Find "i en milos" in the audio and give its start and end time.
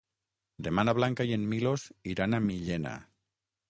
1.33-1.87